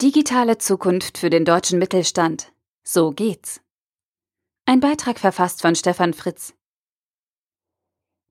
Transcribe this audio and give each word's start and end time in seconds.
Digitale 0.00 0.58
Zukunft 0.58 1.18
für 1.18 1.28
den 1.28 1.44
deutschen 1.44 1.80
Mittelstand. 1.80 2.52
So 2.84 3.10
geht's. 3.10 3.60
Ein 4.64 4.78
Beitrag 4.78 5.18
verfasst 5.18 5.60
von 5.60 5.74
Stefan 5.74 6.14
Fritz. 6.14 6.54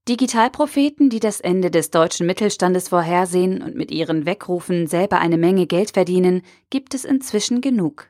Digitalpropheten, 0.07 1.09
die 1.09 1.19
das 1.19 1.41
Ende 1.41 1.69
des 1.69 1.91
deutschen 1.91 2.25
Mittelstandes 2.25 2.87
vorhersehen 2.87 3.61
und 3.61 3.75
mit 3.75 3.91
ihren 3.91 4.25
Weckrufen 4.25 4.87
selber 4.87 5.19
eine 5.19 5.37
Menge 5.37 5.67
Geld 5.67 5.91
verdienen, 5.91 6.41
gibt 6.69 6.93
es 6.93 7.03
inzwischen 7.03 7.59
genug. 7.59 8.07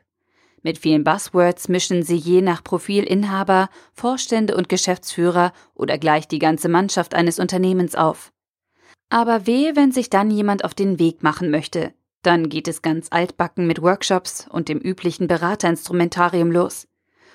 Mit 0.62 0.78
vielen 0.78 1.02
Buzzwords 1.02 1.66
mischen 1.66 2.04
sie 2.04 2.14
je 2.14 2.42
nach 2.42 2.62
Profil 2.62 3.02
Inhaber, 3.02 3.70
Vorstände 3.92 4.56
und 4.56 4.68
Geschäftsführer 4.68 5.52
oder 5.74 5.98
gleich 5.98 6.28
die 6.28 6.38
ganze 6.38 6.68
Mannschaft 6.68 7.12
eines 7.12 7.40
Unternehmens 7.40 7.96
auf. 7.96 8.30
Aber 9.08 9.48
wehe, 9.48 9.74
wenn 9.74 9.90
sich 9.90 10.10
dann 10.10 10.30
jemand 10.30 10.64
auf 10.64 10.74
den 10.74 11.00
Weg 11.00 11.24
machen 11.24 11.50
möchte, 11.50 11.92
dann 12.22 12.48
geht 12.48 12.68
es 12.68 12.82
ganz 12.82 13.08
altbacken 13.10 13.66
mit 13.66 13.82
Workshops 13.82 14.46
und 14.50 14.68
dem 14.68 14.78
üblichen 14.78 15.28
Beraterinstrumentarium 15.28 16.50
los. 16.50 16.88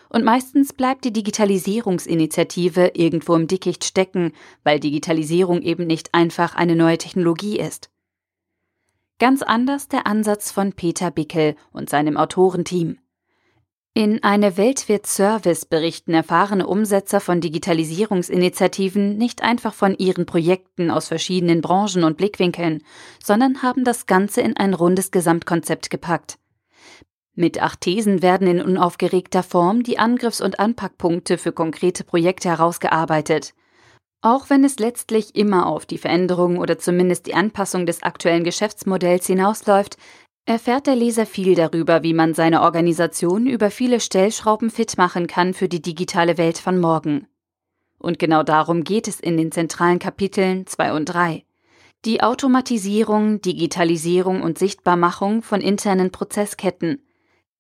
Und 0.10 0.24
meistens 0.24 0.74
bleibt 0.74 1.06
die 1.06 1.14
Digitalisierungsinitiative 1.14 2.92
irgendwo 2.94 3.36
im 3.36 3.48
Dickicht 3.48 3.84
stecken, 3.84 4.32
weil 4.64 4.80
Digitalisierung 4.80 5.62
eben 5.62 5.88
nicht 5.88 6.14
einfach 6.14 6.56
eine 6.56 6.76
neue 6.76 7.00
Technologie 7.00 7.60
ist. 7.60 7.90
Ganz 9.18 9.42
anders 9.42 9.88
der 9.88 10.06
Ansatz 10.06 10.52
von 10.52 10.74
Peter 10.74 11.10
Bickel 11.10 11.56
und 11.72 11.90
seinem 11.90 12.18
Autorenteam. 12.18 13.00
In 13.96 14.24
Eine 14.24 14.58
Welt 14.58 14.90
wird 14.90 15.06
Service 15.06 15.66
berichten 15.66 16.16
erfahrene 16.16 16.66
Umsetzer 16.66 17.20
von 17.20 17.42
Digitalisierungsinitiativen 17.42 19.20
nicht 19.20 19.44
einfach 19.44 19.76
von 19.76 19.96
ihren 19.96 20.26
Projekten 20.26 20.90
aus 20.90 21.10
verschiedenen 21.10 21.62
Branchen 21.62 22.04
und 22.04 22.18
Blickwinkeln, 22.18 22.82
sondern 23.24 23.62
haben 23.62 23.84
das 23.84 24.08
Ganze 24.08 24.42
in 24.42 24.58
ein 24.58 24.74
rundes 24.74 25.12
Gesamtkonzept 25.12 25.92
gepackt. 25.92 26.40
Mit 27.36 27.62
acht 27.62 27.82
Thesen 27.82 28.24
werden 28.24 28.48
in 28.48 28.64
unaufgeregter 28.64 29.44
Form 29.44 29.84
die 29.84 30.00
Angriffs- 30.00 30.42
und 30.42 30.60
Anpackpunkte 30.60 31.38
für 31.38 31.52
konkrete 31.52 32.04
Projekte 32.04 32.50
herausgearbeitet. 32.50 33.54
Auch 34.26 34.50
wenn 34.50 34.64
es 34.64 34.80
letztlich 34.80 35.36
immer 35.36 35.68
auf 35.68 35.86
die 35.86 35.98
Veränderung 36.00 36.58
oder 36.58 36.80
zumindest 36.80 37.28
die 37.28 37.36
Anpassung 37.36 37.86
des 37.86 38.02
aktuellen 38.02 38.46
Geschäftsmodells 38.46 39.28
hinausläuft, 39.28 39.98
erfährt 40.46 40.88
der 40.88 40.96
Leser 40.96 41.26
viel 41.26 41.56
darüber, 41.56 42.04
wie 42.04 42.14
man 42.14 42.34
seine 42.34 42.62
Organisation 42.62 43.48
über 43.48 43.72
viele 43.72 44.00
Stellschrauben 44.00 44.70
fit 44.70 44.98
machen 44.98 45.28
kann 45.28 45.54
für 45.54 45.70
die 45.70 45.82
digitale 45.82 46.38
Welt 46.38 46.58
von 46.58 46.80
morgen. 46.80 47.28
Und 47.98 48.20
genau 48.20 48.44
darum 48.44 48.84
geht 48.84 49.08
es 49.08 49.20
in 49.22 49.38
den 49.38 49.52
zentralen 49.52 50.00
Kapiteln 50.00 50.68
2 50.68 50.94
und 50.94 51.06
3. 51.06 51.46
Die 52.04 52.22
Automatisierung, 52.22 53.40
Digitalisierung 53.40 54.42
und 54.42 54.58
Sichtbarmachung 54.58 55.42
von 55.42 55.62
internen 55.62 56.12
Prozessketten. 56.12 57.02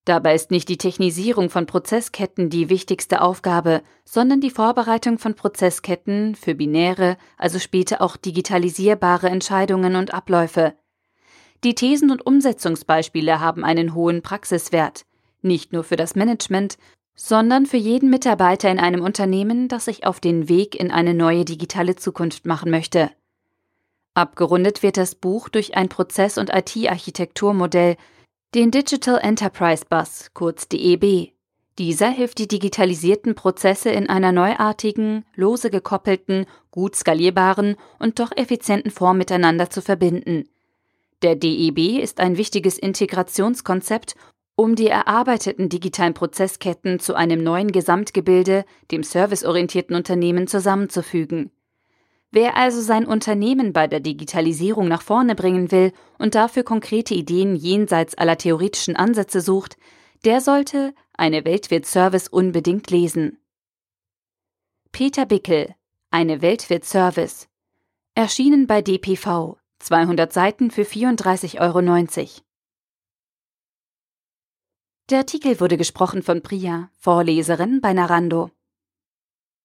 Dabei 0.04 0.36
ist 0.36 0.52
nicht 0.52 0.68
die 0.68 0.78
Technisierung 0.78 1.50
von 1.50 1.66
Prozessketten 1.66 2.50
die 2.50 2.68
wichtigste 2.68 3.22
Aufgabe, 3.22 3.82
sondern 4.04 4.42
die 4.42 4.50
Vorbereitung 4.50 5.18
von 5.18 5.34
Prozessketten 5.34 6.36
für 6.36 6.56
binäre, 6.56 7.16
also 7.38 7.58
später 7.58 8.02
auch 8.02 8.18
digitalisierbare 8.18 9.30
Entscheidungen 9.30 9.96
und 9.96 10.14
Abläufe, 10.14 10.74
die 11.64 11.76
Thesen 11.76 12.12
und 12.12 12.26
Umsetzungsbeispiele 12.26 13.40
haben 13.40 13.64
einen 13.64 13.94
hohen 13.94 14.22
Praxiswert, 14.22 15.06
nicht 15.42 15.74
nur 15.74 15.84
für 15.84 15.96
das 15.96 16.16
Management, 16.16 16.78
sondern 17.16 17.66
für 17.66 17.78
jeden 17.78 18.10
Mitarbeiter 18.10 18.70
in 18.72 18.80
einem 18.80 19.02
Unternehmen, 19.02 19.68
das 19.68 19.86
sich 19.86 20.06
auf 20.06 20.20
den 20.20 20.50
Weg 20.50 20.76
in 20.76 20.92
eine 20.92 21.14
neue 21.14 21.46
digitale 21.46 21.96
Zukunft 21.96 22.46
machen 22.46 22.72
möchte. 22.72 23.12
Abgerundet 24.16 24.84
wird 24.84 24.98
das 24.98 25.16
Buch 25.16 25.50
durch 25.50 25.76
ein 25.76 25.90
Prozess- 25.90 26.38
und 26.38 26.52
IT-Architekturmodell, 26.54 27.98
den 28.54 28.70
Digital 28.70 29.20
Enterprise 29.20 29.86
Bus, 29.90 30.32
kurz 30.34 30.68
DEB. 30.68 31.34
Dieser 31.80 32.10
hilft 32.10 32.38
die 32.38 32.48
digitalisierten 32.48 33.34
Prozesse 33.34 33.90
in 33.90 34.08
einer 34.08 34.32
neuartigen, 34.32 35.26
lose 35.36 35.72
gekoppelten, 35.72 36.46
gut 36.70 36.96
skalierbaren 36.96 37.78
und 37.98 38.20
doch 38.20 38.32
effizienten 38.36 38.92
Form 38.92 39.18
miteinander 39.18 39.72
zu 39.72 39.82
verbinden. 39.82 40.48
Der 41.24 41.36
DEB 41.38 42.02
ist 42.02 42.20
ein 42.20 42.38
wichtiges 42.38 42.78
Integrationskonzept, 42.78 44.16
um 44.58 44.76
die 44.76 44.88
erarbeiteten 44.88 45.70
digitalen 45.70 46.14
Prozessketten 46.14 47.00
zu 47.00 47.16
einem 47.16 47.42
neuen 47.42 47.72
Gesamtgebilde, 47.72 48.66
dem 48.92 49.04
serviceorientierten 49.04 49.96
Unternehmen, 49.96 50.48
zusammenzufügen. 50.48 51.50
Wer 52.30 52.58
also 52.58 52.82
sein 52.82 53.06
Unternehmen 53.06 53.72
bei 53.72 53.88
der 53.88 54.02
Digitalisierung 54.02 54.90
nach 54.90 55.02
vorne 55.02 55.34
bringen 55.34 55.72
will 55.72 55.94
und 56.20 56.36
dafür 56.36 56.64
konkrete 56.64 57.14
Ideen 57.14 57.56
jenseits 57.56 58.16
aller 58.16 58.38
theoretischen 58.38 58.98
Ansätze 58.98 59.40
sucht, 59.40 59.78
der 60.26 60.42
sollte 60.42 60.94
Eine 61.14 61.46
Welt 61.46 61.72
wird 61.72 61.86
Service 61.86 62.28
unbedingt 62.28 62.90
lesen. 62.92 63.38
Peter 64.92 65.26
Bickel 65.26 65.74
Eine 66.12 66.42
Welt 66.42 66.70
wird 66.70 66.84
Service. 66.84 67.48
Erschienen 68.14 68.68
bei 68.68 68.82
DPV 68.82 69.58
200 69.84 70.32
Seiten 70.32 70.72
für 70.72 70.84
34,90 70.84 71.60
Euro. 71.60 71.82
Der 75.10 75.18
Artikel 75.18 75.60
wurde 75.60 75.76
gesprochen 75.76 76.24
von 76.24 76.42
Priya, 76.42 76.90
Vorleserin 76.98 77.82
bei 77.82 77.92
Narando. 77.92 78.50